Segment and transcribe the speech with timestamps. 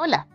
[0.00, 0.28] Hola,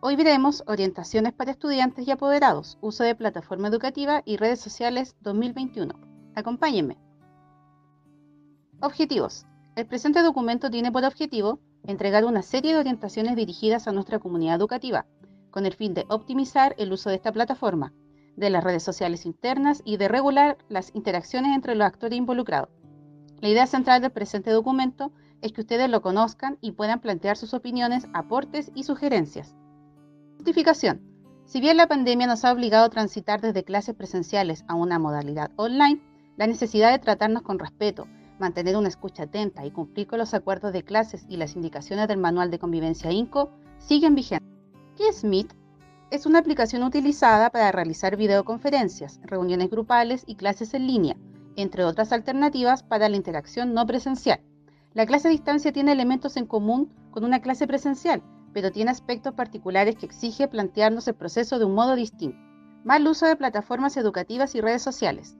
[0.00, 5.94] hoy veremos orientaciones para estudiantes y apoderados, uso de plataforma educativa y redes sociales 2021.
[6.34, 6.98] Acompáñenme.
[8.80, 9.46] Objetivos.
[9.76, 14.56] El presente documento tiene por objetivo entregar una serie de orientaciones dirigidas a nuestra comunidad
[14.56, 15.06] educativa,
[15.52, 17.92] con el fin de optimizar el uso de esta plataforma,
[18.34, 22.68] de las redes sociales internas y de regular las interacciones entre los actores involucrados.
[23.40, 25.12] La idea central del presente documento
[25.44, 29.54] es que ustedes lo conozcan y puedan plantear sus opiniones, aportes y sugerencias.
[30.36, 31.02] Justificación.
[31.44, 35.50] Si bien la pandemia nos ha obligado a transitar desde clases presenciales a una modalidad
[35.56, 36.00] online,
[36.38, 40.72] la necesidad de tratarnos con respeto, mantener una escucha atenta y cumplir con los acuerdos
[40.72, 44.48] de clases y las indicaciones del Manual de Convivencia INCO siguen vigentes.
[44.96, 45.54] ¿Qué es Meet?
[46.10, 51.16] Es una aplicación utilizada para realizar videoconferencias, reuniones grupales y clases en línea,
[51.56, 54.40] entre otras alternativas para la interacción no presencial.
[54.94, 59.34] La clase a distancia tiene elementos en común con una clase presencial, pero tiene aspectos
[59.34, 62.38] particulares que exige plantearnos el proceso de un modo distinto.
[62.84, 65.36] Mal uso de plataformas educativas y redes sociales.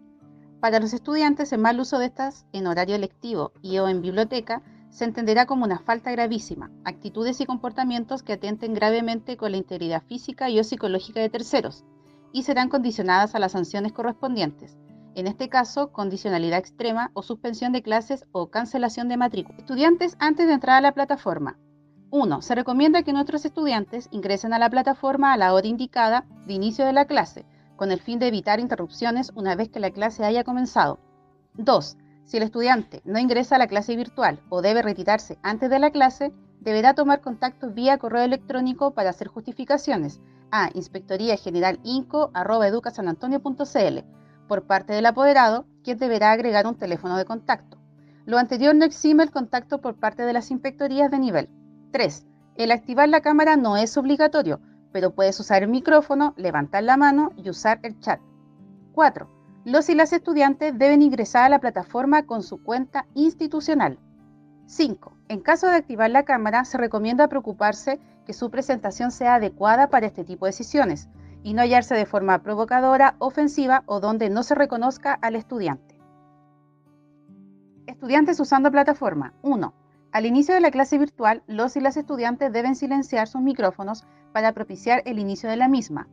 [0.61, 4.61] Para los estudiantes, el mal uso de estas en horario lectivo y o en biblioteca
[4.91, 10.03] se entenderá como una falta gravísima, actitudes y comportamientos que atenten gravemente con la integridad
[10.03, 11.85] física y o psicológica de terceros,
[12.33, 14.77] y serán condicionadas a las sanciones correspondientes,
[15.15, 19.59] en este caso condicionalidad extrema o suspensión de clases o cancelación de matrícula.
[19.59, 21.59] Estudiantes antes de entrar a la plataforma.
[22.11, 22.43] 1.
[22.43, 26.85] Se recomienda que nuestros estudiantes ingresen a la plataforma a la hora indicada de inicio
[26.87, 27.45] de la clase,
[27.77, 31.01] con el fin de evitar interrupciones una vez que la clase haya comenzado.
[31.55, 31.97] 2.
[32.25, 35.91] Si el estudiante no ingresa a la clase virtual o debe retirarse antes de la
[35.91, 40.21] clase, deberá tomar contacto vía correo electrónico para hacer justificaciones
[40.51, 41.79] a inspectoría general
[44.49, 47.79] por parte del apoderado, quien deberá agregar un teléfono de contacto.
[48.27, 51.49] Lo anterior no exime el contacto por parte de las inspectorías de nivel.
[51.93, 52.27] 3.
[52.57, 54.61] El activar la cámara no es obligatorio,
[54.93, 58.21] pero puedes usar el micrófono, levantar la mano y usar el chat.
[58.93, 59.29] 4.
[59.65, 63.99] Los y las estudiantes deben ingresar a la plataforma con su cuenta institucional.
[64.67, 65.17] 5.
[65.29, 70.07] En caso de activar la cámara, se recomienda preocuparse que su presentación sea adecuada para
[70.07, 71.09] este tipo de sesiones,
[71.45, 76.01] y no hallarse de forma provocadora, ofensiva o donde no se reconozca al estudiante.
[77.87, 79.35] Estudiantes usando plataforma.
[79.43, 79.75] 1.
[80.11, 84.53] Al inicio de la clase virtual, los y las estudiantes deben silenciar sus micrófonos para
[84.53, 86.09] propiciar el inicio de la misma.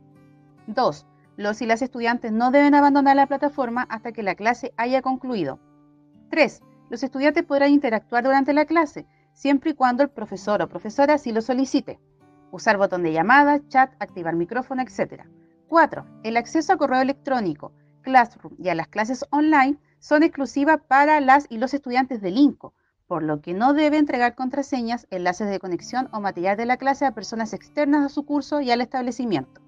[0.66, 1.06] 2.
[1.38, 5.58] Los y las estudiantes no deben abandonar la plataforma hasta que la clase haya concluido.
[6.28, 6.60] 3.
[6.90, 11.32] Los estudiantes podrán interactuar durante la clase, siempre y cuando el profesor o profesora así
[11.32, 11.98] lo solicite
[12.52, 15.24] usar botón de llamada, chat, activar micrófono, etc.
[15.66, 16.04] 4.
[16.22, 21.46] El acceso a correo electrónico, Classroom y a las clases online son exclusivas para las
[21.48, 22.74] y los estudiantes del INCO,
[23.06, 27.06] por lo que no debe entregar contraseñas, enlaces de conexión o material de la clase
[27.06, 29.60] a personas externas a su curso y al establecimiento.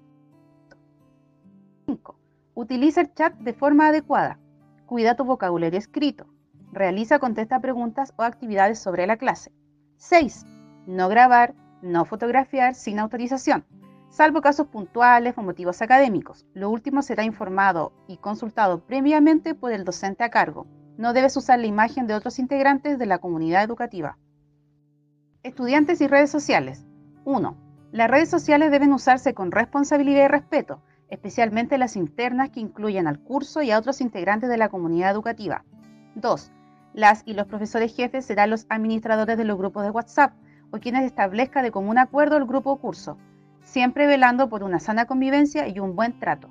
[1.87, 2.19] 5.
[2.53, 4.39] Utiliza el chat de forma adecuada.
[4.85, 6.27] Cuida tu vocabulario escrito.
[6.71, 9.51] Realiza contesta preguntas o actividades sobre la clase.
[9.97, 10.45] 6.
[10.87, 13.65] No grabar, no fotografiar sin autorización,
[14.09, 16.45] salvo casos puntuales o motivos académicos.
[16.53, 20.67] Lo último será informado y consultado previamente por el docente a cargo.
[20.97, 24.17] No debes usar la imagen de otros integrantes de la comunidad educativa.
[25.43, 26.85] Estudiantes y redes sociales.
[27.25, 27.57] 1.
[27.91, 33.19] Las redes sociales deben usarse con responsabilidad y respeto, especialmente las internas que incluyan al
[33.19, 35.63] curso y a otros integrantes de la comunidad educativa.
[36.15, 36.51] 2.
[36.93, 40.33] Las y los profesores jefes serán los administradores de los grupos de WhatsApp,
[40.71, 43.17] o quienes establezca de común acuerdo el grupo curso,
[43.61, 46.49] siempre velando por una sana convivencia y un buen trato.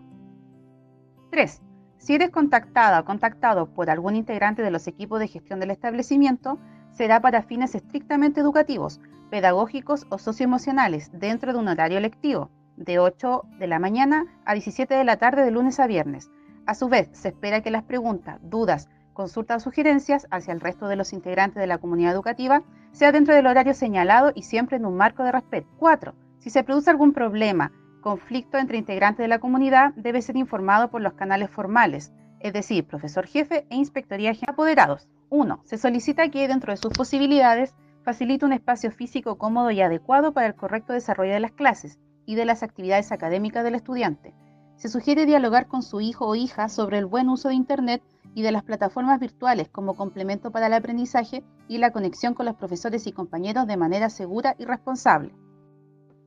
[1.30, 1.62] 3.
[1.98, 6.58] Si eres contactada o contactado por algún integrante de los equipos de gestión del establecimiento,
[6.92, 13.42] será para fines estrictamente educativos, pedagógicos o socioemocionales dentro de un horario lectivo, de 8
[13.58, 16.30] de la mañana a 17 de la tarde de lunes a viernes.
[16.66, 20.88] A su vez, se espera que las preguntas, dudas, consultas o sugerencias hacia el resto
[20.88, 24.84] de los integrantes de la comunidad educativa sea dentro del horario señalado y siempre en
[24.84, 25.68] un marco de respeto.
[25.78, 26.14] 4.
[26.38, 27.72] Si se produce algún problema,
[28.02, 32.86] conflicto entre integrantes de la comunidad, debe ser informado por los canales formales, es decir,
[32.86, 34.32] profesor jefe e inspectoría.
[34.46, 35.08] Apoderados.
[35.30, 35.62] 1.
[35.64, 40.46] Se solicita que, dentro de sus posibilidades, facilite un espacio físico cómodo y adecuado para
[40.46, 44.34] el correcto desarrollo de las clases y de las actividades académicas del estudiante.
[44.76, 48.02] Se sugiere dialogar con su hijo o hija sobre el buen uso de Internet
[48.34, 52.56] y de las plataformas virtuales como complemento para el aprendizaje y la conexión con los
[52.56, 55.34] profesores y compañeros de manera segura y responsable.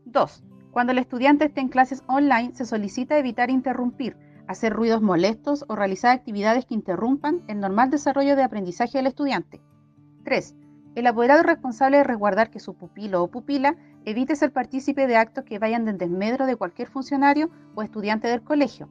[0.06, 0.44] 2.
[0.72, 4.16] Cuando el estudiante esté en clases online, se solicita evitar interrumpir,
[4.48, 9.62] hacer ruidos molestos o realizar actividades que interrumpan el normal desarrollo de aprendizaje del estudiante.
[10.24, 10.56] 3.
[10.96, 13.76] El apoderado es responsable de resguardar que su pupilo o pupila
[14.08, 18.42] Evite ser partícipe de actos que vayan del desmedro de cualquier funcionario o estudiante del
[18.42, 18.88] colegio,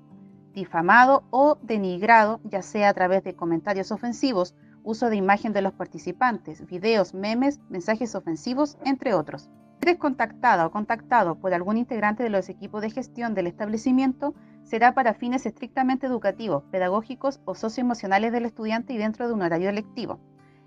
[0.56, 5.74] difamado o denigrado, ya sea a través de comentarios ofensivos, uso de imagen de los
[5.74, 9.50] participantes, videos, memes, mensajes ofensivos, entre otros.
[9.78, 14.34] Si eres contactada o contactado por algún integrante de los equipos de gestión del establecimiento,
[14.62, 19.70] será para fines estrictamente educativos, pedagógicos o socioemocionales del estudiante y dentro de un horario
[19.72, 20.18] lectivo.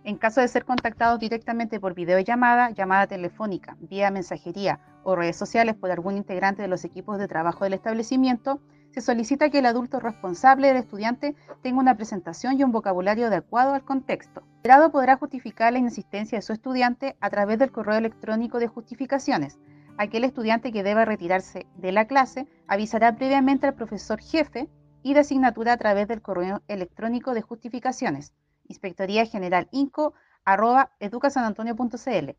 [0.04, 5.76] En caso de ser contactados directamente por videollamada, llamada telefónica, vía mensajería o redes sociales
[5.76, 10.00] por algún integrante de los equipos de trabajo del establecimiento, se solicita que el adulto
[10.00, 14.42] responsable del estudiante tenga una presentación y un vocabulario adecuado al contexto.
[14.58, 18.68] El grado podrá justificar la insistencia de su estudiante a través del correo electrónico de
[18.68, 19.58] justificaciones.
[19.98, 24.70] Aquel estudiante que deba retirarse de la clase avisará previamente al profesor jefe
[25.04, 28.34] y de asignatura a través del correo electrónico de justificaciones.
[28.68, 30.14] Inspectoría General INCO
[30.46, 32.32] arroba educasanantonio.cl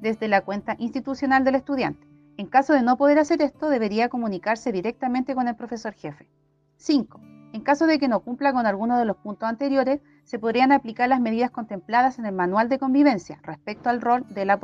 [0.00, 2.07] desde la cuenta institucional del estudiante.
[2.38, 6.28] En caso de no poder hacer esto, debería comunicarse directamente con el profesor jefe.
[6.76, 7.20] 5.
[7.52, 11.08] En caso de que no cumpla con alguno de los puntos anteriores, se podrían aplicar
[11.08, 14.60] las medidas contempladas en el manual de convivencia respecto al rol de la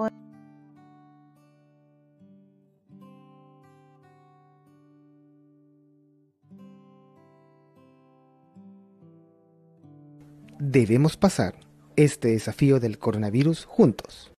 [10.60, 11.56] Debemos pasar
[11.96, 14.30] este desafío del coronavirus juntos.